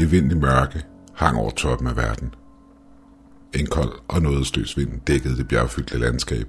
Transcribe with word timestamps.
Evindelig 0.00 0.38
mørke 0.38 0.82
hang 1.14 1.38
over 1.38 1.50
toppen 1.50 1.88
af 1.88 1.96
verden. 1.96 2.34
En 3.54 3.66
kold 3.66 3.92
og 4.08 4.22
nådesløs 4.22 4.76
vind 4.76 5.00
dækkede 5.06 5.36
det 5.36 5.48
bjergfyldte 5.48 5.98
landskab. 5.98 6.46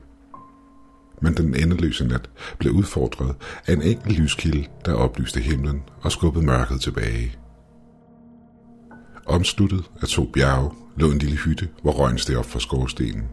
Men 1.21 1.33
den 1.37 1.55
endeløse 1.55 2.07
nat 2.07 2.29
blev 2.57 2.73
udfordret 2.73 3.35
af 3.67 3.73
en 3.73 3.81
enkelt 3.81 4.19
lyskilde, 4.19 4.65
der 4.85 4.93
oplyste 4.93 5.39
himlen 5.39 5.83
og 6.01 6.11
skubbede 6.11 6.45
mørket 6.45 6.81
tilbage. 6.81 7.35
Omsluttet 9.25 9.83
af 10.01 10.07
to 10.07 10.29
bjerge 10.33 10.71
lå 10.97 11.11
en 11.11 11.17
lille 11.17 11.37
hytte, 11.37 11.69
hvor 11.81 11.91
røgen 11.91 12.17
steg 12.17 12.37
op 12.37 12.45
fra 12.45 12.59
skorstenen. 12.59 13.27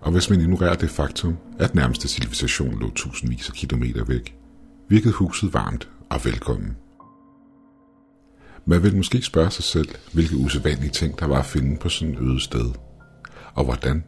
Og 0.00 0.12
hvis 0.12 0.30
man 0.30 0.40
ignorerer 0.40 0.74
det 0.74 0.90
faktum, 0.90 1.36
at 1.58 1.74
nærmeste 1.74 2.08
civilisation 2.08 2.80
lå 2.80 2.90
tusindvis 2.90 3.48
af 3.48 3.54
kilometer 3.54 4.04
væk, 4.04 4.34
virkede 4.88 5.12
huset 5.12 5.54
varmt 5.54 5.88
og 6.10 6.24
velkommen. 6.24 6.76
Man 8.64 8.82
vil 8.82 8.96
måske 8.96 9.22
spørge 9.22 9.50
sig 9.50 9.64
selv, 9.64 9.88
hvilke 10.12 10.36
usædvanlige 10.36 10.90
ting 10.90 11.20
der 11.20 11.26
var 11.26 11.38
at 11.38 11.46
finde 11.46 11.76
på 11.76 11.88
sådan 11.88 12.14
et 12.14 12.20
øde 12.20 12.40
sted, 12.40 12.72
og 13.54 13.64
hvordan, 13.64 14.04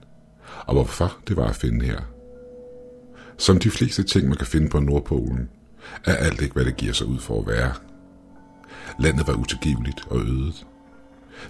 og 0.67 0.75
hvorfor 0.75 1.19
det 1.29 1.37
var 1.37 1.47
at 1.47 1.57
finde 1.57 1.87
her. 1.87 2.01
Som 3.39 3.59
de 3.59 3.71
fleste 3.71 4.03
ting, 4.03 4.29
man 4.29 4.37
kan 4.37 4.47
finde 4.47 4.69
på 4.69 4.81
Nordpolen, 4.81 5.49
er 6.05 6.15
alt 6.15 6.43
ikke, 6.43 6.55
hvad 6.55 6.65
det 6.65 6.77
giver 6.77 6.93
sig 6.93 7.07
ud 7.07 7.19
for 7.19 7.41
at 7.41 7.47
være. 7.47 7.73
Landet 9.01 9.27
var 9.27 9.35
utilgiveligt 9.35 10.01
og 10.11 10.21
ødet. 10.21 10.67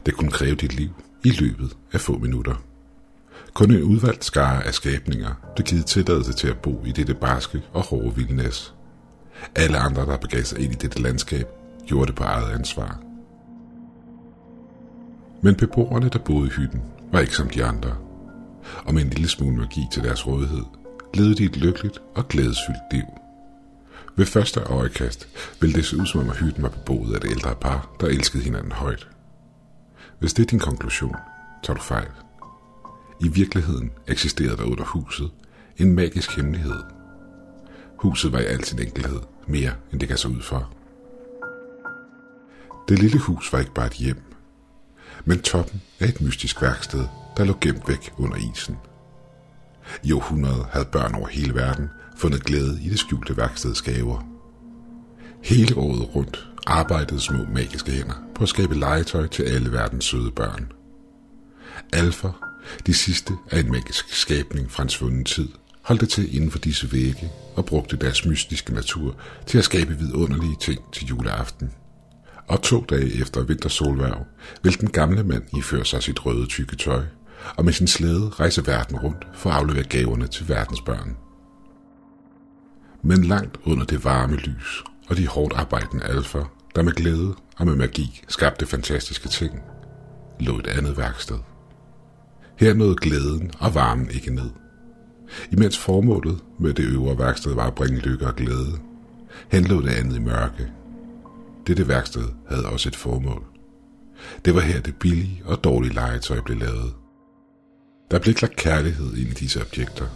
Det 0.07 0.15
kunne 0.15 0.31
kræve 0.31 0.55
dit 0.55 0.75
liv 0.75 0.91
i 1.25 1.31
løbet 1.31 1.77
af 1.93 2.01
få 2.01 2.19
minutter. 2.19 2.65
Kun 3.55 3.71
en 3.71 3.83
udvalgt 3.83 4.25
skare 4.25 4.65
af 4.65 4.75
skabninger 4.75 5.53
blev 5.57 5.65
givet 5.65 5.87
tilladelse 5.87 6.33
til 6.33 6.49
at 6.49 6.59
bo 6.59 6.85
i 6.87 6.93
dette 6.93 7.15
barske 7.15 7.63
og 7.73 7.83
hårde 7.83 8.17
vildnæs. 8.17 8.75
Alle 9.55 9.79
andre, 9.79 10.07
der 10.07 10.17
begav 10.17 10.43
sig 10.43 10.59
ind 10.59 10.73
i 10.73 10.77
dette 10.77 11.03
landskab, 11.03 11.47
gjorde 11.87 12.07
det 12.07 12.15
på 12.15 12.25
eget 12.25 12.53
ansvar. 12.53 13.01
Men 15.43 15.55
beboerne, 15.55 16.09
der 16.09 16.19
boede 16.19 16.47
i 16.47 16.51
hytten, 16.51 16.83
var 17.13 17.21
ikke 17.21 17.37
som 17.37 17.49
de 17.49 17.65
andre. 17.65 17.97
Og 18.85 18.95
med 18.95 19.03
en 19.03 19.11
lille 19.11 19.29
smule 19.29 19.57
magi 19.57 19.87
til 19.93 20.03
deres 20.03 20.27
rådighed, 20.27 20.65
levede 21.15 21.35
de 21.35 21.45
et 21.45 21.57
lykkeligt 21.57 21.99
og 22.15 22.29
glædesfyldt 22.29 22.93
liv. 22.93 23.05
Ved 24.17 24.27
første 24.27 24.61
øjekast 24.61 25.29
ville 25.61 25.75
det 25.75 25.85
se 25.85 25.97
ud 25.97 26.07
som 26.07 26.21
om, 26.21 26.31
at 26.31 26.37
hytten 26.37 26.63
var 26.63 26.69
beboet 26.69 27.15
af 27.15 27.17
et 27.17 27.31
ældre 27.31 27.55
par, 27.55 27.91
der 28.01 28.07
elskede 28.07 28.43
hinanden 28.43 28.73
højt. 28.73 29.09
Hvis 30.19 30.33
det 30.33 30.43
er 30.43 30.47
din 30.47 30.59
konklusion, 30.59 31.17
tager 31.63 31.77
du 31.77 31.83
fejl. 31.83 32.11
I 33.21 33.29
virkeligheden 33.29 33.91
eksisterede 34.07 34.57
der 34.57 34.65
under 34.65 34.85
huset 34.85 35.31
en 35.79 35.95
magisk 35.95 36.37
hemmelighed. 36.37 36.81
Huset 37.97 38.33
var 38.33 38.39
i 38.39 38.45
al 38.45 38.65
sin 38.65 38.83
enkelhed 38.83 39.21
mere, 39.47 39.73
end 39.93 40.01
det 40.01 40.09
kan 40.09 40.19
se 40.19 40.29
ud 40.29 40.41
for. 40.41 40.73
Det 42.89 42.99
lille 42.99 43.19
hus 43.19 43.53
var 43.53 43.59
ikke 43.59 43.75
bare 43.75 43.87
et 43.87 43.93
hjem, 43.93 44.23
men 45.25 45.43
toppen 45.43 45.83
af 46.01 46.09
et 46.09 46.21
mystisk 46.21 46.63
værksted, 46.63 47.05
der 47.37 47.45
lå 47.45 47.59
gemt 47.61 47.89
væk 47.89 48.13
under 48.19 48.37
isen. 48.37 48.77
I 50.03 50.13
århundrede 50.13 50.67
havde 50.71 50.85
børn 50.85 51.15
over 51.15 51.29
hele 51.29 51.55
verden 51.55 51.89
fundet 52.17 52.45
glæde 52.45 52.83
i 52.83 52.89
det 52.89 52.99
skjulte 52.99 53.37
værksteds 53.37 53.83
gaver. 53.83 54.27
Hele 55.43 55.77
året 55.77 56.15
rundt 56.15 56.49
arbejdede 56.67 57.21
små 57.21 57.45
magiske 57.45 57.93
hænder 57.93 58.15
på 58.35 58.43
at 58.43 58.49
skabe 58.49 58.75
legetøj 58.75 59.27
til 59.27 59.43
alle 59.43 59.73
verdens 59.73 60.05
søde 60.05 60.31
børn. 60.31 60.73
Alfa, 61.93 62.29
de 62.87 62.95
sidste 62.95 63.33
af 63.51 63.61
en 63.61 63.71
magisk 63.71 64.13
skabning 64.15 64.71
fra 64.71 64.83
en 64.83 64.89
svunden 64.89 65.25
tid, 65.25 65.49
holdt 65.83 66.01
det 66.01 66.09
til 66.09 66.37
inden 66.37 66.51
for 66.51 66.59
disse 66.59 66.93
vægge 66.93 67.31
og 67.57 67.65
brugte 67.67 67.97
deres 67.97 68.27
mystiske 68.27 68.75
natur 68.75 69.17
til 69.47 69.59
at 69.59 69.65
skabe 69.65 69.99
vidunderlige 69.99 70.57
ting 70.61 70.81
til 70.93 71.07
juleaften– 71.07 71.71
og 72.49 72.63
to 72.63 72.85
dage 72.91 73.21
efter 73.21 73.43
vintersolværv 73.45 74.27
vil 74.63 74.81
den 74.81 74.91
gamle 74.91 75.25
mand 75.25 75.43
iføre 75.59 75.85
sig 75.85 76.03
sit 76.03 76.27
røde 76.27 76.47
tykke 76.47 76.77
tøj, 76.77 77.03
og 77.57 77.65
med 77.65 77.73
sin 77.73 77.87
slæde 77.87 78.29
rejse 78.29 78.67
verden 78.67 78.97
rundt 78.99 79.27
for 79.35 79.51
at 79.51 79.57
aflevere 79.57 79.85
gaverne 79.85 80.27
til 80.27 80.49
verdens 80.49 80.81
børn. 80.81 81.17
Men 83.03 83.25
langt 83.25 83.59
under 83.65 83.85
det 83.85 84.05
varme 84.05 84.37
lys 84.37 84.85
og 85.09 85.17
de 85.17 85.27
hårdt 85.27 85.55
arbejdende 85.55 86.05
alfa, 86.05 86.43
der 86.75 86.83
med 86.83 86.93
glæde 86.93 87.35
og 87.57 87.67
med 87.67 87.77
magi 87.77 88.23
skabte 88.29 88.67
fantastiske 88.67 89.29
ting, 89.29 89.61
lå 90.41 90.59
et 90.59 90.67
andet 90.67 90.97
værksted. 90.97 91.39
Her 92.57 92.75
nåede 92.75 92.97
glæden 92.97 93.51
og 93.59 93.75
varmen 93.75 94.11
ikke 94.11 94.35
ned. 94.35 94.51
Imens 95.53 95.79
formålet 95.79 96.39
med 96.61 96.75
det 96.75 96.85
øvre 96.85 97.19
værksted 97.19 97.55
var 97.55 97.67
at 97.67 97.75
bringe 97.75 97.99
lykke 97.99 98.27
og 98.27 98.37
glæde, 98.37 98.79
hen 99.53 99.65
lå 99.65 99.83
det 99.83 99.91
andet 99.91 100.17
i 100.17 100.21
mørke 100.21 100.73
dette 101.67 101.89
værksted 101.89 102.25
havde 102.49 102.67
også 102.67 102.89
et 102.89 102.97
formål. 102.97 103.45
Det 104.45 104.55
var 104.55 104.61
her 104.61 104.81
det 104.81 104.97
billige 104.97 105.43
og 105.45 105.65
dårlige 105.65 105.95
legetøj 105.95 106.41
blev 106.41 106.59
lavet. 106.59 106.95
Der 108.11 108.19
blev 108.19 108.35
klart 108.35 108.51
lagt 108.51 108.61
kærlighed 108.61 109.17
ind 109.17 109.29
i 109.29 109.33
disse 109.33 109.61
objekter. 109.61 110.07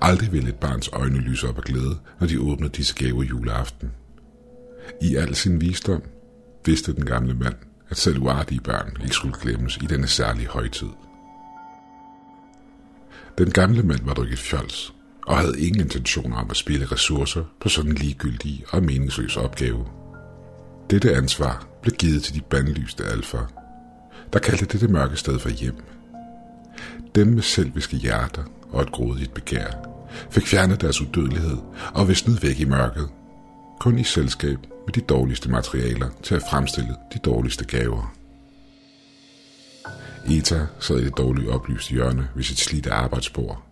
Aldrig 0.00 0.32
ville 0.32 0.48
et 0.48 0.54
barns 0.54 0.90
øjne 0.92 1.18
lyse 1.18 1.48
op 1.48 1.56
af 1.58 1.64
glæde, 1.64 1.98
når 2.20 2.26
de 2.26 2.40
åbnede 2.40 2.72
disse 2.72 2.94
gaver 2.94 3.22
juleaften. 3.22 3.90
I 5.02 5.16
al 5.16 5.34
sin 5.34 5.60
visdom 5.60 6.02
vidste 6.64 6.94
den 6.94 7.04
gamle 7.04 7.34
mand, 7.34 7.54
at 7.88 7.96
selv 7.96 8.22
uartige 8.22 8.60
børn 8.60 8.96
ikke 9.02 9.14
skulle 9.14 9.40
glemmes 9.40 9.76
i 9.76 9.86
denne 9.86 10.06
særlige 10.06 10.48
højtid. 10.48 10.88
Den 13.38 13.50
gamle 13.50 13.82
mand 13.82 14.04
var 14.04 14.14
dog 14.14 14.24
ikke 14.24 14.36
fjols, 14.36 14.94
og 15.26 15.38
havde 15.38 15.60
ingen 15.60 15.80
intention 15.80 16.32
om 16.32 16.50
at 16.50 16.56
spille 16.56 16.86
ressourcer 16.86 17.44
på 17.60 17.68
sådan 17.68 17.90
en 17.90 17.96
ligegyldig 17.96 18.64
og 18.70 18.82
meningsløs 18.82 19.36
opgave– 19.36 19.86
dette 20.92 21.16
ansvar 21.16 21.66
blev 21.82 21.94
givet 21.94 22.22
til 22.22 22.34
de 22.34 22.40
bandlyste 22.40 23.04
alfa, 23.04 23.38
der 24.32 24.38
kaldte 24.38 24.64
dette 24.64 24.88
mørke 24.88 25.16
sted 25.16 25.38
for 25.38 25.48
hjem. 25.48 25.76
Dem 27.14 27.26
med 27.26 27.42
selviske 27.42 27.96
hjerter 27.96 28.44
og 28.70 28.82
et 28.82 28.92
grådigt 28.92 29.34
begær 29.34 29.66
fik 30.30 30.46
fjernet 30.46 30.80
deres 30.80 31.00
udødelighed 31.00 31.56
og 31.94 32.08
visnet 32.08 32.42
væk 32.42 32.60
i 32.60 32.64
mørket, 32.64 33.08
kun 33.80 33.98
i 33.98 34.04
selskab 34.04 34.58
med 34.86 34.92
de 34.94 35.00
dårligste 35.00 35.50
materialer 35.50 36.08
til 36.22 36.34
at 36.34 36.42
fremstille 36.50 36.96
de 37.14 37.18
dårligste 37.18 37.64
gaver. 37.64 38.14
Eta 40.30 40.66
sad 40.80 40.98
i 40.98 41.04
det 41.04 41.18
dårligt 41.18 41.48
oplyste 41.48 41.90
hjørne 41.90 42.28
ved 42.34 42.44
sit 42.44 42.58
slidte 42.58 42.92
arbejdsbord. 42.92 43.62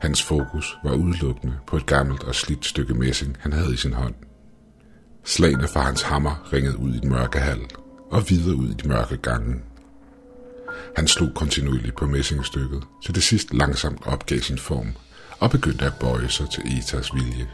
Hans 0.00 0.22
fokus 0.22 0.76
var 0.84 0.92
udelukkende 0.92 1.54
på 1.66 1.76
et 1.76 1.86
gammelt 1.86 2.22
og 2.22 2.34
slidt 2.34 2.66
stykke 2.66 2.94
messing, 2.94 3.36
han 3.40 3.52
havde 3.52 3.74
i 3.74 3.76
sin 3.76 3.92
hånd– 3.92 4.14
Slagene 5.24 5.68
fra 5.68 5.80
hans 5.80 6.02
hammer 6.02 6.52
ringede 6.52 6.78
ud 6.78 6.94
i 6.94 6.98
den 6.98 7.08
mørke 7.08 7.38
hal 7.38 7.60
og 8.10 8.30
videre 8.30 8.56
ud 8.56 8.68
i 8.68 8.74
de 8.74 8.88
mørke 8.88 9.16
gange. 9.16 9.54
Han 10.96 11.08
slog 11.08 11.30
kontinuerligt 11.34 11.96
på 11.96 12.06
messingstykket, 12.06 12.82
så 13.02 13.12
det 13.12 13.22
sidst 13.22 13.54
langsomt 13.54 14.06
opgav 14.06 14.38
sin 14.38 14.58
form 14.58 14.92
og 15.40 15.50
begyndte 15.50 15.84
at 15.84 15.94
bøje 16.00 16.28
sig 16.28 16.50
til 16.50 16.78
Etas 16.78 17.14
vilje. 17.14 17.48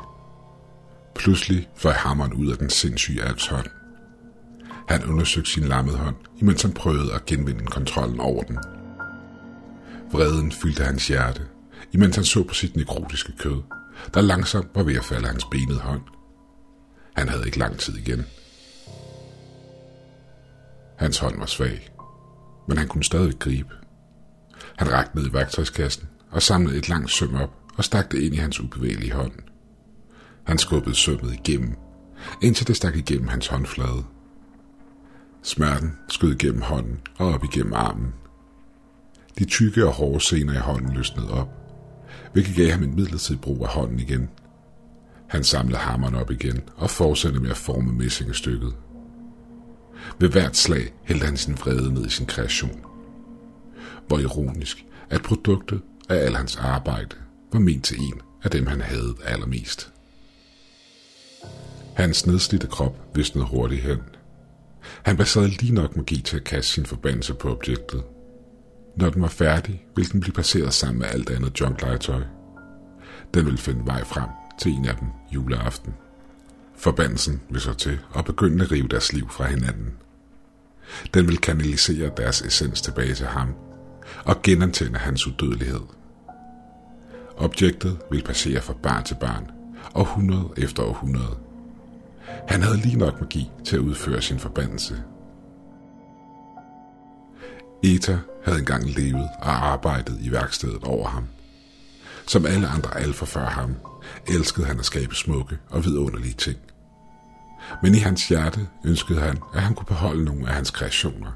Pludselig 1.15 1.69
fløj 1.77 1.93
hammeren 1.93 2.33
ud 2.33 2.51
af 2.51 2.59
den 2.59 2.71
sindssyge 2.71 3.23
alps 3.23 3.47
hånd. 3.47 3.67
Han 4.89 5.05
undersøgte 5.05 5.51
sin 5.51 5.65
lammede 5.65 5.97
hånd, 5.97 6.17
imens 6.37 6.63
han 6.63 6.73
prøvede 6.73 7.15
at 7.15 7.27
genvinde 7.27 7.67
kontrollen 7.67 8.21
over 8.21 8.43
den. 8.43 8.59
Vreden 10.13 10.53
fyldte 10.53 10.85
hans 10.85 11.09
hjerte, 11.09 11.43
imens 11.93 12.17
han 12.17 12.25
så 12.25 12.43
på 12.43 12.55
sit 12.55 12.77
nekrotiske 12.77 13.33
kød, 13.39 13.63
der 14.15 14.21
langsomt 14.21 14.69
var 14.75 14.83
ved 14.83 14.97
at 14.97 15.05
falde 15.05 15.27
hans 15.27 15.45
benede 15.45 15.81
hånd– 15.81 16.03
han 17.19 17.29
havde 17.29 17.47
ikke 17.47 17.59
lang 17.59 17.79
tid 17.79 17.97
igen. 17.97 18.27
Hans 20.97 21.19
hånd 21.19 21.39
var 21.39 21.47
svag, 21.47 21.91
men 22.69 22.79
han 22.79 22.89
kunne 22.89 23.05
stadig 23.05 23.39
gribe. 23.39 23.75
Han 24.77 24.93
rakte 24.93 25.17
ned 25.17 25.27
i 25.27 25.33
værktøjskassen 25.33 26.09
og 26.31 26.43
samlede 26.43 26.79
et 26.79 26.89
langt 26.89 27.11
søm 27.11 27.35
op 27.35 27.55
og 27.77 27.85
stak 27.85 28.13
det 28.13 28.19
ind 28.23 28.35
i 28.35 28.39
hans 28.39 28.61
ubevægelige 28.61 29.13
hånd. 29.13 29.33
Han 30.45 30.59
skubbede 30.59 30.95
sømmet 30.95 31.33
igennem, 31.33 31.77
indtil 32.43 32.67
det 32.67 32.77
stak 32.77 32.97
igennem 32.97 33.29
hans 33.29 33.47
håndflade. 33.47 34.05
Smerten 35.43 35.99
skød 36.09 36.33
igennem 36.33 36.63
hånden 36.63 37.01
og 37.19 37.35
op 37.35 37.45
igennem 37.45 37.73
armen. 37.73 38.15
De 39.39 39.45
tykke 39.45 39.87
og 39.87 39.93
hårde 39.93 40.21
sener 40.21 40.53
i 40.53 40.59
hånden 40.59 40.93
løsnede 40.93 41.31
op, 41.31 41.49
hvilket 42.33 42.57
gav 42.57 42.71
ham 42.71 42.83
en 42.83 42.97
midlertidig 42.97 43.41
brug 43.41 43.63
af 43.63 43.69
hånden 43.69 44.01
igen– 44.01 44.29
han 45.29 45.45
samlede 45.45 45.79
hammeren 45.79 46.15
op 46.15 46.31
igen 46.31 46.61
og 46.77 46.91
fortsatte 46.91 47.41
med 47.41 47.51
at 47.51 47.57
forme 47.57 47.93
messingestykket. 47.93 48.75
Ved 50.19 50.29
hvert 50.29 50.57
slag 50.57 50.93
hældte 51.03 51.27
han 51.27 51.37
sin 51.37 51.59
vrede 51.59 51.95
ned 51.95 52.07
i 52.07 52.11
sin 52.11 52.27
kreation. 52.27 52.81
Hvor 54.07 54.19
ironisk, 54.19 54.85
at 55.11 55.23
produktet 55.23 55.81
af 56.09 56.17
al 56.17 56.35
hans 56.35 56.57
arbejde 56.57 57.17
var 57.53 57.59
ment 57.59 57.85
til 57.85 58.01
en 58.01 58.21
af 58.43 58.51
dem, 58.51 58.67
han 58.67 58.81
havde 58.81 59.15
allermest. 59.25 59.93
Hans 61.95 62.27
nedslidte 62.27 62.67
krop 62.67 63.17
visnede 63.17 63.47
hurtigt 63.47 63.83
hen. 63.83 63.99
Han 65.03 65.17
baserede 65.17 65.49
lige 65.49 65.75
nok 65.75 65.97
magi 65.97 66.21
til 66.21 66.37
at 66.37 66.45
kaste 66.45 66.73
sin 66.73 66.87
forbandelse 66.87 67.35
på 67.35 67.51
objektet. 67.51 68.03
Når 68.97 69.11
den 69.11 69.23
var 69.23 69.29
færdig, 69.29 69.87
ville 69.97 70.11
den 70.11 70.21
blive 70.21 70.35
placeret 70.35 70.75
sammen 70.75 70.99
med 70.99 71.09
alt 71.11 71.31
andet 71.31 71.61
junklegetøj. 71.61 72.23
Den 73.35 73.45
ville 73.45 73.59
finde 73.59 73.87
vej 73.87 74.05
frem 74.05 74.29
til 74.59 74.73
en 74.73 74.87
af 74.87 74.97
dem 74.97 75.09
juleaften. 75.35 75.95
Forbandelsen 76.77 77.41
vil 77.51 77.61
så 77.61 77.75
til 77.75 77.99
at 78.17 78.25
begynde 78.25 78.65
at 78.65 78.73
rive 78.73 78.89
deres 78.89 79.13
liv 79.13 79.31
fra 79.31 79.47
hinanden. 79.47 79.93
Den 81.15 81.29
vil 81.29 81.39
kanalisere 81.39 82.11
deres 82.17 82.43
essens 82.43 82.81
tilbage 82.81 83.15
til 83.15 83.27
ham 83.27 83.55
og 84.25 84.43
genantænde 84.43 84.99
hans 84.99 85.27
udødelighed. 85.27 85.81
Objektet 87.37 87.99
vil 88.11 88.23
passere 88.23 88.61
fra 88.61 88.75
barn 88.83 89.05
til 89.05 89.17
barn, 89.21 89.51
århundrede 89.95 90.49
efter 90.57 90.83
århundrede. 90.83 91.39
Han 92.49 92.63
havde 92.63 92.77
lige 92.77 92.99
nok 92.99 93.21
magi 93.21 93.51
til 93.65 93.77
at 93.77 93.83
udføre 93.83 94.23
sin 94.23 94.39
forbandelse. 94.39 95.03
Eta 97.85 98.19
havde 98.45 98.59
engang 98.59 98.85
levet 98.85 99.29
og 99.39 99.67
arbejdet 99.67 100.19
i 100.21 100.33
værkstedet 100.33 100.85
over 100.85 101.09
ham. 101.09 101.25
Som 102.29 102.47
alle 102.47 102.69
andre 102.69 102.99
alfer 102.99 103.27
før 103.27 103.47
ham, 103.47 103.77
elskede 104.27 104.67
han 104.67 104.79
at 104.79 104.85
skabe 104.85 105.15
smukke 105.15 105.59
og 105.71 105.85
vidunderlige 105.85 106.35
ting. 106.35 106.59
Men 107.83 107.95
i 107.95 107.99
hans 107.99 108.29
hjerte 108.29 108.69
ønskede 108.85 109.21
han, 109.21 109.39
at 109.55 109.63
han 109.63 109.75
kunne 109.75 109.87
beholde 109.87 110.25
nogle 110.25 110.49
af 110.49 110.55
hans 110.55 110.71
kreationer. 110.71 111.33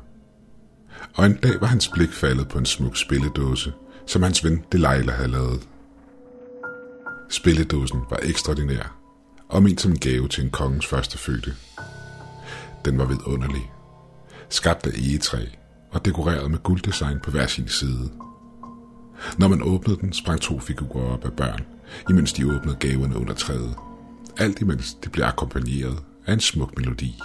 Og 1.14 1.26
en 1.26 1.36
dag 1.36 1.60
var 1.60 1.66
hans 1.66 1.88
blik 1.88 2.12
faldet 2.12 2.48
på 2.48 2.58
en 2.58 2.66
smuk 2.66 2.96
spilledåse, 2.96 3.72
som 4.06 4.22
hans 4.22 4.44
ven 4.44 4.64
Delilah 4.72 5.14
havde 5.14 5.30
lavet. 5.30 5.68
Spilledåsen 7.30 8.00
var 8.10 8.18
ekstraordinær, 8.22 8.96
og 9.48 9.62
ment 9.62 9.80
som 9.80 9.90
en 9.90 9.98
gave 9.98 10.28
til 10.28 10.44
en 10.44 10.50
kongens 10.50 10.86
første 10.86 11.18
fødte. 11.18 11.54
Den 12.84 12.98
var 12.98 13.04
vidunderlig, 13.04 13.72
skabt 14.48 14.86
af 14.86 14.90
egetræ 14.90 15.46
og 15.90 16.04
dekoreret 16.04 16.50
med 16.50 16.58
gulddesign 16.58 17.20
på 17.20 17.30
hver 17.30 17.46
sin 17.46 17.68
side. 17.68 18.10
Når 19.38 19.48
man 19.48 19.62
åbnede 19.62 20.00
den, 20.00 20.12
sprang 20.12 20.40
to 20.40 20.60
figurer 20.60 21.12
op 21.12 21.24
af 21.24 21.32
børn, 21.32 21.60
imens 22.10 22.32
de 22.32 22.54
åbnede 22.54 22.76
gaverne 22.76 23.16
under 23.16 23.34
træet. 23.34 23.74
Alt 24.38 24.60
imens 24.60 24.94
de 24.94 25.08
blev 25.08 25.24
akkompagneret 25.24 25.98
af 26.26 26.32
en 26.32 26.40
smuk 26.40 26.76
melodi. 26.76 27.20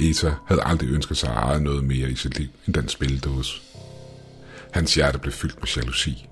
Eta 0.00 0.34
havde 0.46 0.62
aldrig 0.64 0.90
ønsket 0.90 1.16
sig 1.16 1.30
at 1.30 1.36
eje 1.36 1.60
noget 1.60 1.84
mere 1.84 2.10
i 2.10 2.14
sit 2.14 2.38
liv 2.38 2.48
end 2.66 2.74
den 2.74 2.88
spildåse. 2.88 3.60
Hans 4.72 4.94
hjerte 4.94 5.18
blev 5.18 5.32
fyldt 5.32 5.60
med 5.60 5.68
jalousi. 5.76 6.28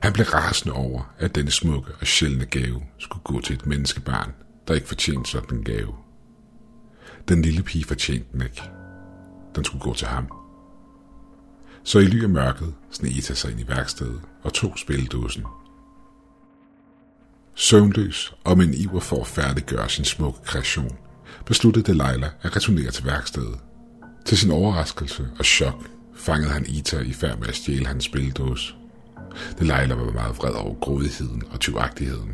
Han 0.00 0.12
blev 0.12 0.26
rasende 0.26 0.74
over, 0.74 1.14
at 1.18 1.34
denne 1.34 1.50
smukke 1.50 1.92
og 2.00 2.06
sjældne 2.06 2.46
gave 2.46 2.82
skulle 2.98 3.22
gå 3.22 3.40
til 3.40 3.56
et 3.56 3.66
menneskebarn, 3.66 4.32
der 4.68 4.74
ikke 4.74 4.88
fortjente 4.88 5.30
sådan 5.30 5.58
en 5.58 5.64
gave. 5.64 5.94
Den 7.28 7.42
lille 7.42 7.62
pige 7.62 7.84
fortjente 7.84 8.26
den 8.32 8.42
ikke. 8.42 8.62
Den 9.56 9.64
skulle 9.64 9.82
gå 9.82 9.94
til 9.94 10.06
ham. 10.06 10.39
Så 11.84 11.98
i 11.98 12.04
ly 12.04 12.22
af 12.22 12.28
mørket 12.28 12.74
sneg 12.90 13.16
Ita 13.16 13.34
sig 13.34 13.50
ind 13.50 13.60
i 13.60 13.68
værkstedet 13.68 14.20
og 14.42 14.52
tog 14.52 14.72
spildåsen. 14.76 15.44
Søvnløs 17.54 18.34
og 18.44 18.58
med 18.58 18.66
en 18.66 18.74
iver 18.74 19.00
for 19.00 19.20
at 19.20 19.26
færdiggøre 19.26 19.88
sin 19.88 20.04
smukke 20.04 20.40
kreation, 20.44 20.96
besluttede 21.46 21.86
Delilah 21.86 22.30
at 22.42 22.56
returnere 22.56 22.90
til 22.90 23.06
værkstedet. 23.06 23.58
Til 24.24 24.38
sin 24.38 24.50
overraskelse 24.50 25.28
og 25.38 25.44
chok 25.44 25.90
fangede 26.14 26.50
han 26.50 26.66
Ita 26.68 26.98
i 26.98 27.12
færd 27.12 27.38
med 27.38 27.48
at 27.48 27.56
stjæle 27.56 27.86
hans 27.86 28.04
spildåse. 28.04 28.74
Delilah 29.58 29.98
var 29.98 30.12
meget 30.12 30.36
vred 30.36 30.54
over 30.54 30.74
grådigheden 30.74 31.42
og 31.50 31.60
tyvagtigheden. 31.60 32.32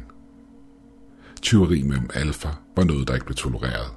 Tyveri 1.43 1.83
mellem 1.83 2.11
alfa 2.15 2.49
var 2.77 2.85
noget, 2.85 3.09
der 3.09 3.15
ikke 3.15 3.27
blev 3.27 3.37
tolereret. 3.37 3.91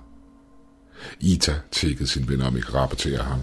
Ita 1.20 1.56
tækkede 1.72 2.08
sin 2.08 2.30
ven 2.30 2.42
om 2.42 2.56
ikke 2.56 2.68
at 2.68 2.74
rapportere 2.74 3.24
ham, 3.24 3.40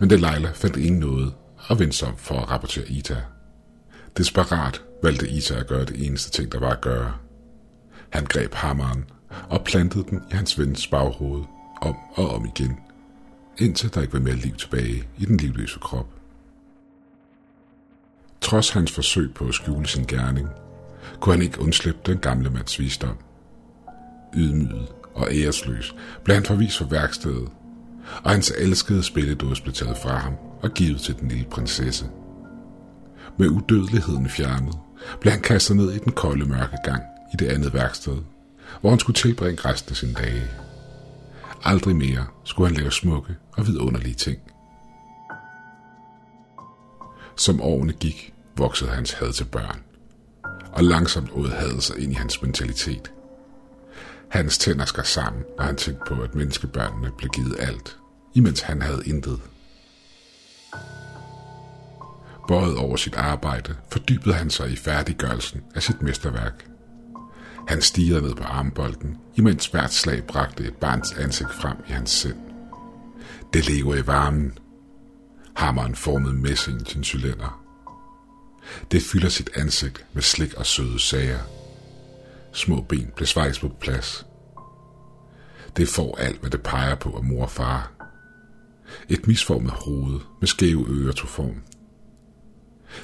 men 0.00 0.10
Delilah 0.10 0.54
fandt 0.54 0.76
ingen 0.76 1.00
noget 1.00 1.34
og 1.68 1.78
vendte 1.78 1.96
sig 1.96 2.12
for 2.16 2.34
at 2.34 2.50
rapportere 2.50 2.88
Ita. 2.88 3.16
Desperat 4.16 4.82
valgte 5.02 5.28
Ita 5.28 5.54
at 5.54 5.66
gøre 5.66 5.84
det 5.84 6.06
eneste 6.06 6.30
ting, 6.30 6.52
der 6.52 6.58
var 6.58 6.70
at 6.70 6.80
gøre. 6.80 7.12
Han 8.10 8.24
greb 8.24 8.54
hammeren 8.54 9.04
og 9.48 9.64
plantede 9.64 10.04
den 10.10 10.22
i 10.30 10.34
hans 10.34 10.58
vens 10.58 10.86
baghoved 10.86 11.44
om 11.82 11.96
og 12.14 12.30
om 12.30 12.46
igen, 12.46 12.78
indtil 13.58 13.94
der 13.94 14.00
ikke 14.00 14.12
var 14.12 14.20
mere 14.20 14.34
liv 14.34 14.54
tilbage 14.54 15.08
i 15.18 15.24
den 15.24 15.36
livløse 15.36 15.78
krop. 15.78 16.06
Trods 18.40 18.70
hans 18.70 18.92
forsøg 18.92 19.34
på 19.34 19.44
at 19.48 19.54
skjule 19.54 19.86
sin 19.86 20.04
gerning, 20.04 20.48
kunne 21.20 21.34
han 21.34 21.42
ikke 21.42 21.60
undslippe 21.60 22.00
den 22.06 22.18
gamle 22.18 22.50
mands 22.50 22.80
visdom. 22.80 23.16
Ydmyget 24.36 24.88
og 25.14 25.28
æresløs 25.32 25.94
blev 26.24 26.34
han 26.34 26.44
forvist 26.44 26.78
fra 26.78 26.86
værkstedet, 26.90 27.48
og 28.24 28.30
hans 28.30 28.52
elskede 28.58 29.02
spilledås 29.02 29.60
blev 29.60 29.74
taget 29.74 29.98
fra 29.98 30.16
ham 30.16 30.34
og 30.62 30.70
givet 30.70 31.00
til 31.00 31.18
den 31.20 31.28
lille 31.28 31.46
prinsesse. 31.50 32.06
Med 33.38 33.48
udødeligheden 33.48 34.28
fjernet, 34.28 34.74
blev 35.20 35.32
han 35.32 35.42
kastet 35.42 35.76
ned 35.76 35.92
i 35.92 35.98
den 35.98 36.12
kolde 36.12 36.48
mørke 36.48 36.76
gang 36.84 37.02
i 37.32 37.36
det 37.36 37.46
andet 37.46 37.74
værksted, 37.74 38.16
hvor 38.80 38.90
han 38.90 38.98
skulle 38.98 39.14
tilbringe 39.14 39.68
resten 39.68 39.90
af 39.90 39.96
sine 39.96 40.12
dage. 40.14 40.42
Aldrig 41.64 41.96
mere 41.96 42.26
skulle 42.44 42.68
han 42.68 42.76
lave 42.76 42.92
smukke 42.92 43.36
og 43.52 43.66
vidunderlige 43.66 44.14
ting. 44.14 44.38
Som 47.36 47.60
årene 47.60 47.92
gik, 47.92 48.34
voksede 48.56 48.90
hans 48.90 49.12
had 49.12 49.32
til 49.32 49.44
børn, 49.44 49.80
og 50.72 50.84
langsomt 50.84 51.30
åd 51.32 51.48
hadet 51.48 51.82
sig 51.82 51.98
ind 51.98 52.12
i 52.12 52.14
hans 52.14 52.42
mentalitet. 52.42 53.12
Hans 54.30 54.58
tænder 54.58 54.84
skar 54.84 55.02
sammen, 55.02 55.44
når 55.58 55.64
han 55.64 55.76
tænkte 55.76 56.04
på, 56.08 56.22
at 56.22 56.34
menneskebørnene 56.34 57.10
blev 57.18 57.30
givet 57.30 57.56
alt, 57.58 57.96
imens 58.34 58.60
han 58.60 58.82
havde 58.82 59.02
intet. 59.06 59.40
Bøjet 62.48 62.76
over 62.76 62.96
sit 62.96 63.16
arbejde, 63.16 63.76
fordybede 63.92 64.34
han 64.34 64.50
sig 64.50 64.70
i 64.70 64.76
færdiggørelsen 64.76 65.60
af 65.74 65.82
sit 65.82 66.02
mesterværk. 66.02 66.66
Han 67.68 67.82
stirrede 67.82 68.22
ned 68.22 68.34
på 68.34 68.42
armbolden, 68.42 69.18
imens 69.34 69.66
hvert 69.66 69.92
slag 69.92 70.24
bragte 70.24 70.64
et 70.64 70.74
barns 70.74 71.12
ansigt 71.12 71.54
frem 71.54 71.76
i 71.88 71.92
hans 71.92 72.10
sind. 72.10 72.36
Det 73.52 73.68
lever 73.68 73.94
i 73.94 74.06
varmen. 74.06 74.58
Hammeren 75.56 75.94
formede 75.94 76.34
messingen 76.34 76.84
til 76.84 76.98
en 76.98 77.04
cylinder. 77.04 77.62
Det 78.90 79.02
fylder 79.02 79.28
sit 79.28 79.50
ansigt 79.54 80.06
med 80.12 80.22
slik 80.22 80.54
og 80.54 80.66
søde 80.66 81.00
sager. 81.00 81.38
Små 82.56 82.80
ben 82.80 83.12
blev 83.16 83.26
svejs 83.26 83.58
på 83.58 83.68
plads. 83.80 84.26
Det 85.76 85.88
får 85.88 86.16
alt, 86.16 86.40
hvad 86.40 86.50
det 86.50 86.62
peger 86.62 86.94
på 86.94 87.16
af 87.16 87.24
mor 87.24 87.42
og 87.42 87.50
far. 87.50 87.92
Et 89.08 89.26
misformet 89.26 89.70
hoved 89.72 90.20
med 90.40 90.48
skæve 90.48 90.86
ører 90.88 91.12
tog 91.12 91.28
form. 91.28 91.62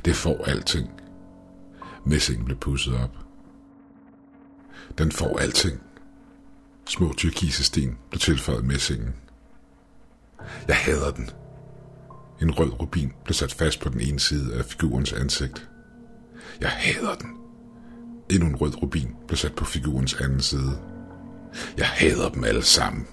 Det 0.04 0.16
får 0.16 0.44
alting. 0.44 0.90
Messingen 2.06 2.44
blev 2.44 2.56
pusset 2.56 2.96
op. 2.96 3.16
Den 4.98 5.12
får 5.12 5.38
alting. 5.38 5.82
Små 6.86 7.12
tyrkise 7.16 7.64
sten 7.64 7.98
blev 8.10 8.20
tilføjet 8.20 8.64
messingen. 8.64 9.14
Jeg 10.68 10.76
hader 10.76 11.10
den. 11.10 11.30
En 12.40 12.50
rød 12.50 12.80
rubin 12.80 13.12
blev 13.24 13.34
sat 13.34 13.52
fast 13.52 13.80
på 13.80 13.88
den 13.88 14.00
ene 14.00 14.20
side 14.20 14.54
af 14.54 14.64
figurens 14.64 15.12
ansigt. 15.12 15.68
Jeg 16.60 16.70
hader 16.70 17.14
den. 17.14 17.41
Endnu 18.32 18.48
en 18.48 18.56
rød 18.56 18.82
rubin 18.82 19.16
blev 19.26 19.36
sat 19.36 19.54
på 19.54 19.64
figurens 19.64 20.14
anden 20.14 20.40
side. 20.40 20.78
Jeg 21.76 21.86
hader 21.86 22.28
dem 22.28 22.44
alle 22.44 22.62
sammen. 22.62 23.06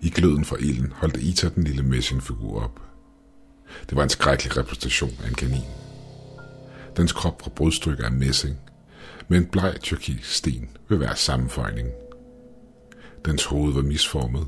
I 0.00 0.10
gløden 0.10 0.44
fra 0.44 0.56
ilden 0.60 0.92
holdt 0.92 1.16
Ita 1.16 1.48
den 1.48 1.64
lille 1.64 1.82
messingfigur 1.82 2.62
op. 2.62 2.80
Det 3.88 3.96
var 3.96 4.02
en 4.02 4.08
skrækkelig 4.08 4.56
repræsentation 4.56 5.10
af 5.24 5.28
en 5.28 5.34
kanin. 5.34 5.64
Dens 6.96 7.12
krop 7.12 7.42
var 7.46 7.50
brudstykker 7.50 8.04
af 8.04 8.12
messing, 8.12 8.56
med 9.28 9.38
en 9.38 9.46
bleg 9.46 9.74
tyrkisk 9.82 10.32
sten 10.34 10.68
ved 10.88 10.96
hver 10.96 11.14
sammenføjning. 11.14 11.88
Dens 13.24 13.44
hoved 13.44 13.74
var 13.74 13.82
misformet, 13.82 14.46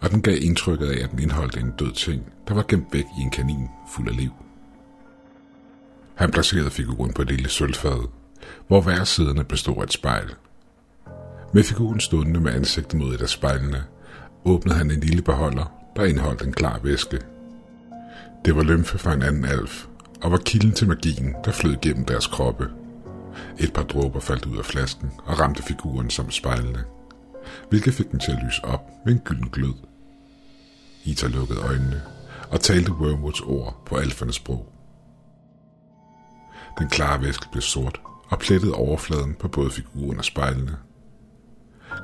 og 0.00 0.10
den 0.10 0.22
gav 0.22 0.36
indtrykket 0.40 0.86
af, 0.86 1.04
at 1.04 1.10
den 1.10 1.18
indeholdte 1.18 1.60
en 1.60 1.70
død 1.78 1.92
ting, 1.92 2.32
der 2.48 2.54
var 2.54 2.64
gemt 2.68 2.92
væk 2.92 3.04
i 3.18 3.22
en 3.22 3.30
kanin 3.30 3.68
fuld 3.94 4.08
af 4.08 4.16
liv. 4.16 4.30
Han 6.14 6.30
placerede 6.30 6.70
figuren 6.70 7.12
på 7.12 7.22
et 7.22 7.28
lille 7.28 7.48
sølvfad, 7.48 8.08
hvor 8.68 8.80
hver 8.80 9.04
siderne 9.04 9.44
bestod 9.44 9.76
af 9.76 9.82
et 9.82 9.92
spejl. 9.92 10.34
Med 11.52 11.62
figuren 11.62 12.00
stående 12.00 12.40
med 12.40 12.54
ansigtet 12.54 13.00
mod 13.00 13.14
et 13.14 13.22
af 13.22 13.28
spejlene, 13.28 13.84
åbnede 14.44 14.76
han 14.76 14.90
en 14.90 15.00
lille 15.00 15.22
beholder, 15.22 15.72
der 15.96 16.04
indeholdt 16.04 16.42
en 16.42 16.52
klar 16.52 16.80
væske. 16.82 17.20
Det 18.44 18.56
var 18.56 18.62
lymfe 18.62 18.98
fra 18.98 19.12
en 19.12 19.22
anden 19.22 19.44
alf, 19.44 19.86
og 20.22 20.30
var 20.30 20.38
kilden 20.38 20.72
til 20.72 20.88
magien, 20.88 21.34
der 21.44 21.52
flød 21.52 21.76
gennem 21.82 22.04
deres 22.04 22.26
kroppe. 22.26 22.68
Et 23.58 23.72
par 23.72 23.82
dråber 23.82 24.20
faldt 24.20 24.46
ud 24.46 24.58
af 24.58 24.64
flasken 24.64 25.10
og 25.26 25.40
ramte 25.40 25.62
figuren 25.62 26.10
som 26.10 26.30
spejlene, 26.30 26.84
hvilket 27.68 27.94
fik 27.94 28.10
den 28.10 28.20
til 28.20 28.32
at 28.32 28.42
lyse 28.46 28.64
op 28.64 28.90
med 29.04 29.12
en 29.12 29.18
gylden 29.18 29.48
glød. 29.48 29.74
Ita 31.04 31.26
lukkede 31.26 31.60
øjnene 31.60 32.02
og 32.50 32.60
talte 32.60 32.92
Wormwoods 32.92 33.40
ord 33.40 33.82
på 33.86 33.96
alfernes 33.96 34.36
sprog. 34.36 34.73
Den 36.78 36.88
klare 36.88 37.22
væske 37.22 37.46
blev 37.52 37.62
sort 37.62 38.00
og 38.28 38.38
plettede 38.38 38.74
overfladen 38.74 39.34
på 39.34 39.48
både 39.48 39.70
figuren 39.70 40.18
og 40.18 40.24
spejlene. 40.24 40.76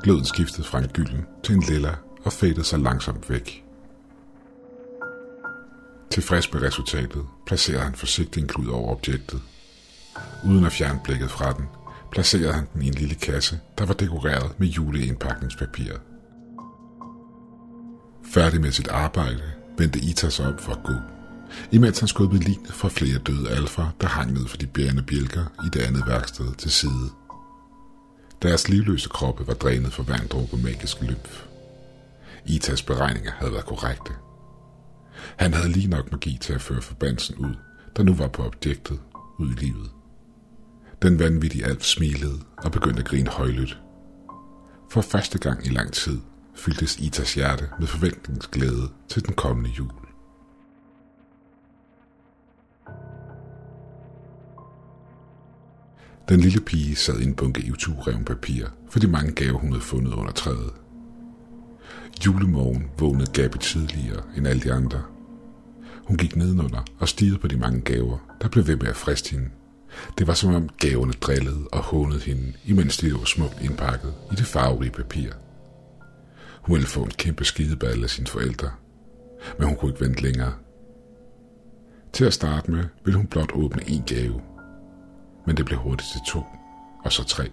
Gløden 0.02 0.24
skiftede 0.24 0.66
fra 0.66 0.78
en 0.78 0.88
gylden 0.88 1.26
til 1.42 1.54
en 1.54 1.62
lilla 1.62 1.94
og 2.24 2.32
fadede 2.32 2.64
sig 2.64 2.78
langsomt 2.78 3.30
væk. 3.30 3.64
Tilfreds 6.10 6.52
med 6.52 6.62
resultatet 6.62 7.26
placerede 7.46 7.82
han 7.82 7.94
forsigtigt 7.94 8.42
en 8.42 8.48
klud 8.48 8.68
over 8.68 8.92
objektet. 8.92 9.42
Uden 10.44 10.64
at 10.64 10.72
fjerne 10.72 11.00
blikket 11.04 11.30
fra 11.30 11.52
den, 11.52 11.64
placerede 12.12 12.52
han 12.52 12.68
den 12.74 12.82
i 12.82 12.88
en 12.88 12.94
lille 12.94 13.14
kasse, 13.14 13.60
der 13.78 13.86
var 13.86 13.94
dekoreret 13.94 14.60
med 14.60 14.68
juleindpakningspapir. 14.68 15.92
Færdig 18.24 18.60
med 18.60 18.72
sit 18.72 18.88
arbejde, 18.88 19.42
vendte 19.78 19.98
Ita 19.98 20.30
sig 20.30 20.46
om 20.46 20.58
for 20.58 20.72
at 20.72 20.82
gå, 20.84 20.92
imens 21.70 21.98
han 21.98 22.08
skubbede 22.08 22.44
linet 22.44 22.72
fra 22.72 22.88
flere 22.88 23.18
døde 23.18 23.50
alfa, 23.50 23.82
der 24.00 24.06
hang 24.06 24.32
ned 24.32 24.46
for 24.46 24.56
de 24.56 24.66
bærende 24.66 25.02
bjælker 25.02 25.44
i 25.64 25.68
det 25.72 25.80
andet 25.80 26.06
værksted 26.06 26.54
til 26.54 26.70
side. 26.70 27.10
Deres 28.42 28.68
livløse 28.68 29.08
kroppe 29.08 29.46
var 29.46 29.54
drænet 29.54 29.92
for 29.92 30.02
hver 30.02 30.16
en 30.16 30.26
dråbe 30.26 30.56
magisk 30.56 31.02
lymf. 31.02 31.42
Itas 32.46 32.82
beregninger 32.82 33.32
havde 33.32 33.52
været 33.52 33.66
korrekte. 33.66 34.12
Han 35.36 35.54
havde 35.54 35.68
lige 35.68 35.88
nok 35.88 36.12
magi 36.12 36.38
til 36.40 36.52
at 36.52 36.60
føre 36.60 36.82
forbandelsen 36.82 37.36
ud, 37.36 37.54
der 37.96 38.02
nu 38.02 38.14
var 38.14 38.28
på 38.28 38.46
objektet 38.46 39.00
ud 39.38 39.50
i 39.50 39.54
livet. 39.54 39.90
Den 41.02 41.18
vanvittige 41.18 41.64
alf 41.64 41.82
smilede 41.82 42.40
og 42.56 42.72
begyndte 42.72 43.00
at 43.00 43.06
grine 43.06 43.30
højlydt. 43.30 43.78
For 44.90 45.00
første 45.00 45.38
gang 45.38 45.66
i 45.66 45.68
lang 45.68 45.92
tid 45.92 46.20
fyldtes 46.54 46.98
Itas 46.98 47.34
hjerte 47.34 47.68
med 47.78 47.86
forventningsglæde 47.86 48.88
til 49.08 49.26
den 49.26 49.34
kommende 49.34 49.70
jul. 49.70 50.09
Den 56.30 56.40
lille 56.40 56.60
pige 56.60 56.96
sad 56.96 57.20
i 57.20 57.24
en 57.24 57.34
bunke 57.34 57.60
i 57.60 57.72
papir 58.26 58.66
for 58.90 58.98
de 58.98 59.06
mange 59.06 59.32
gaver, 59.32 59.58
hun 59.58 59.72
havde 59.72 59.84
fundet 59.84 60.12
under 60.12 60.32
træet. 60.32 60.72
Julemorgen 62.26 62.90
vågnede 62.98 63.32
Gabi 63.32 63.58
tidligere 63.58 64.22
end 64.36 64.48
alle 64.48 64.62
de 64.62 64.72
andre. 64.72 65.02
Hun 66.04 66.16
gik 66.16 66.36
nedenunder 66.36 66.84
og 66.98 67.08
stirrede 67.08 67.38
på 67.38 67.48
de 67.48 67.56
mange 67.56 67.80
gaver, 67.80 68.18
der 68.42 68.48
blev 68.48 68.66
ved 68.66 68.76
med 68.76 68.86
at 68.86 68.96
friste 68.96 69.30
hende. 69.30 69.50
Det 70.18 70.26
var 70.26 70.34
som 70.34 70.54
om 70.54 70.68
gaverne 70.68 71.12
drillede 71.12 71.68
og 71.72 71.78
hånede 71.78 72.20
hende, 72.20 72.52
imens 72.64 72.96
de 72.96 73.08
lå 73.08 73.24
smukt 73.24 73.62
indpakket 73.62 74.14
i 74.32 74.34
det 74.34 74.46
farverige 74.46 74.90
papir. 74.90 75.30
Hun 76.62 76.74
ville 76.74 76.88
få 76.88 77.02
en 77.02 77.10
kæmpe 77.10 77.44
skideball 77.44 78.02
af 78.02 78.10
sine 78.10 78.26
forældre, 78.26 78.70
men 79.58 79.68
hun 79.68 79.76
kunne 79.76 79.90
ikke 79.90 80.04
vente 80.04 80.22
længere. 80.22 80.52
Til 82.12 82.24
at 82.24 82.34
starte 82.34 82.70
med 82.70 82.84
ville 83.04 83.16
hun 83.16 83.26
blot 83.26 83.50
åbne 83.54 83.82
en 83.88 84.02
gave, 84.06 84.40
men 85.46 85.56
det 85.56 85.64
blev 85.64 85.78
hurtigt 85.78 86.10
til 86.12 86.20
to, 86.26 86.44
og 87.04 87.12
så 87.12 87.24
tre. 87.24 87.50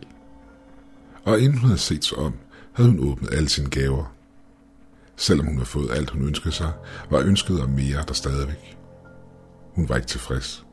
Og 1.24 1.40
inden 1.40 1.58
hun 1.58 1.68
havde 1.68 1.80
set 1.80 2.06
sig 2.06 2.18
om, 2.18 2.34
havde 2.74 2.90
hun 2.90 3.12
åbnet 3.12 3.34
alle 3.34 3.50
sine 3.50 3.70
gaver. 3.70 4.14
Selvom 5.16 5.46
hun 5.46 5.56
havde 5.56 5.66
fået 5.66 5.92
alt, 5.92 6.10
hun 6.10 6.28
ønskede 6.28 6.52
sig, 6.54 6.72
var 7.10 7.20
ønsket 7.20 7.62
om 7.62 7.70
mere 7.70 8.04
der 8.08 8.14
stadigvæk. 8.14 8.78
Hun 9.76 9.90
var 9.90 9.96
ikke 9.96 10.08
tilfreds. 10.08 10.66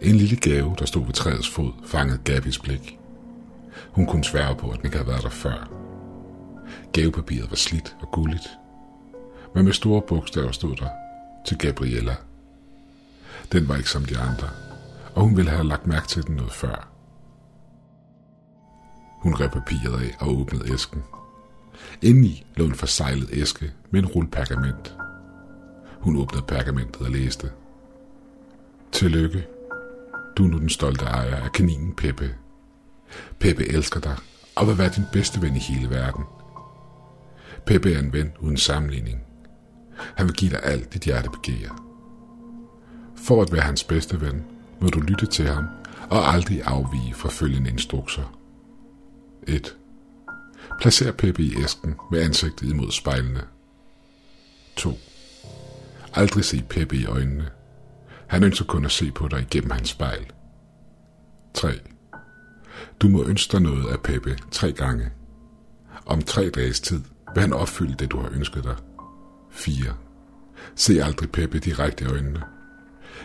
En 0.00 0.14
lille 0.14 0.36
gave, 0.36 0.76
der 0.78 0.86
stod 0.86 1.04
ved 1.04 1.12
træets 1.12 1.48
fod, 1.48 1.72
fangede 1.86 2.18
Gabis 2.24 2.58
blik. 2.58 2.98
Hun 3.90 4.06
kunne 4.06 4.24
svære 4.24 4.56
på, 4.56 4.70
at 4.70 4.76
den 4.76 4.84
ikke 4.84 4.96
havde 4.96 5.08
været 5.08 5.22
der 5.22 5.28
før. 5.28 5.70
Gavepapiret 6.92 7.50
var 7.50 7.56
slidt 7.56 7.96
og 8.00 8.10
gulligt, 8.12 8.48
men 9.54 9.64
med 9.64 9.72
store 9.72 10.02
bogstaver 10.02 10.52
stod 10.52 10.76
der 10.76 10.88
til 11.46 11.58
Gabriella. 11.58 12.16
Den 13.52 13.68
var 13.68 13.76
ikke 13.76 13.90
som 13.90 14.04
de 14.04 14.18
andre, 14.18 14.48
og 15.14 15.22
hun 15.22 15.36
ville 15.36 15.50
have 15.50 15.68
lagt 15.68 15.86
mærke 15.86 16.08
til 16.08 16.26
den 16.26 16.36
noget 16.36 16.52
før. 16.52 16.88
Hun 19.22 19.34
rev 19.34 19.50
papiret 19.50 20.02
af 20.02 20.16
og 20.20 20.40
åbnede 20.40 20.72
æsken. 20.72 21.02
Indeni 22.02 22.46
lå 22.56 22.64
en 22.64 22.74
forsejlet 22.74 23.28
æske 23.32 23.72
med 23.90 24.00
en 24.02 24.06
rulle 24.06 24.30
pergament. 24.30 24.94
Hun 26.00 26.16
åbnede 26.16 26.44
pergamentet 26.48 27.02
og 27.02 27.10
læste. 27.10 27.50
Tillykke. 28.92 29.46
Du 30.36 30.44
er 30.44 30.48
nu 30.48 30.58
den 30.58 30.68
stolte 30.68 31.04
ejer 31.04 31.36
af 31.36 31.52
kaninen 31.52 31.94
Peppe. 31.94 32.34
Peppe 33.38 33.68
elsker 33.68 34.00
dig 34.00 34.16
og 34.56 34.66
vil 34.66 34.78
være 34.78 34.90
din 34.96 35.04
bedste 35.12 35.42
ven 35.42 35.56
i 35.56 35.58
hele 35.58 35.90
verden. 35.90 36.24
Peppe 37.66 37.94
er 37.94 37.98
en 37.98 38.12
ven 38.12 38.32
uden 38.40 38.56
sammenligning. 38.56 39.22
Han 40.16 40.26
vil 40.26 40.34
give 40.34 40.50
dig 40.50 40.60
alt 40.62 40.94
dit 40.94 41.02
hjerte 41.02 41.30
begærer. 41.30 41.86
For 43.16 43.42
at 43.42 43.52
være 43.52 43.60
hans 43.62 43.84
bedste 43.84 44.20
ven, 44.20 44.44
må 44.80 44.88
du 44.88 45.00
lytte 45.00 45.26
til 45.26 45.46
ham 45.46 45.64
og 46.10 46.32
aldrig 46.34 46.62
afvige 46.64 47.14
fra 47.14 47.28
følgende 47.28 47.70
instrukser. 47.70 48.36
1. 49.46 49.76
Placer 50.80 51.12
Peppe 51.12 51.42
i 51.42 51.54
æsken 51.64 51.94
med 52.10 52.22
ansigtet 52.22 52.68
imod 52.70 52.90
spejlene. 52.90 53.42
2. 54.76 54.98
Aldrig 56.14 56.44
se 56.44 56.64
Peppe 56.68 56.96
i 56.96 57.06
øjnene. 57.06 57.48
Han 58.26 58.44
ønsker 58.44 58.64
kun 58.64 58.84
at 58.84 58.90
se 58.90 59.10
på 59.10 59.28
dig 59.28 59.40
igennem 59.40 59.70
hans 59.70 59.88
spejl. 59.88 60.32
3. 61.54 61.80
Du 63.00 63.08
må 63.08 63.24
ønske 63.24 63.52
dig 63.52 63.60
noget 63.60 63.92
af 63.92 64.00
Peppe 64.00 64.36
tre 64.50 64.72
gange. 64.72 65.10
Om 66.06 66.22
tre 66.22 66.50
dages 66.50 66.80
tid 66.80 67.00
vil 67.34 67.40
han 67.40 67.52
opfylde 67.52 67.94
det, 67.94 68.10
du 68.10 68.20
har 68.20 68.28
ønsket 68.32 68.64
dig. 68.64 68.76
4. 69.50 69.94
Se 70.74 71.02
aldrig 71.02 71.30
Peppe 71.30 71.58
direkte 71.58 72.04
i 72.04 72.08
øjnene. 72.08 72.42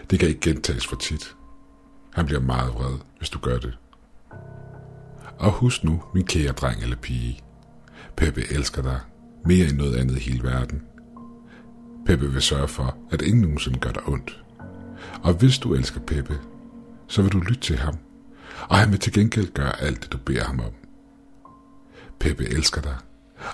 Det 0.10 0.20
kan 0.20 0.30
ikke 0.30 0.42
gentages 0.42 0.88
for 0.88 0.96
tit. 0.96 1.36
Han 2.16 2.26
bliver 2.26 2.42
meget 2.42 2.74
vred, 2.74 2.98
hvis 3.18 3.30
du 3.30 3.40
gør 3.40 3.58
det. 3.58 3.78
Og 5.40 5.52
husk 5.52 5.84
nu, 5.84 6.04
min 6.14 6.26
kære 6.26 6.52
dreng 6.52 6.82
eller 6.84 6.96
pige. 6.96 7.40
Peppe 8.16 8.42
elsker 8.52 8.82
dig 8.82 9.00
mere 9.46 9.68
end 9.68 9.78
noget 9.78 9.96
andet 9.96 10.18
i 10.18 10.20
hele 10.20 10.44
verden. 10.44 10.82
Peppe 12.06 12.32
vil 12.32 12.42
sørge 12.42 12.68
for, 12.68 12.98
at 13.12 13.22
ingen 13.22 13.42
nogensinde 13.42 13.80
gør 13.80 13.92
dig 13.92 14.08
ondt. 14.08 14.44
Og 15.24 15.34
hvis 15.34 15.60
du 15.60 15.74
elsker 15.74 16.00
Peppe, 16.00 16.40
så 17.08 17.22
vil 17.22 17.32
du 17.32 17.40
lytte 17.40 17.62
til 17.62 17.78
ham, 17.78 17.98
og 18.70 18.78
han 18.78 18.92
vil 18.92 19.00
til 19.00 19.14
gengæld 19.14 19.54
gøre 19.54 19.82
alt 19.82 20.04
det, 20.04 20.12
du 20.12 20.18
beder 20.18 20.44
ham 20.44 20.60
om. 20.60 20.74
Peppe 22.20 22.46
elsker 22.46 22.82
dig, 22.82 22.96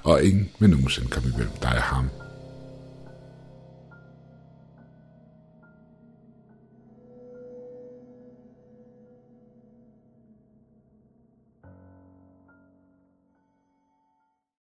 og 0.04 0.24
ingen 0.24 0.50
vil 0.60 0.70
nogensinde 0.70 1.10
komme 1.10 1.30
imellem 1.30 1.56
dig 1.62 1.76
og 1.76 1.84
ham. 1.84 2.10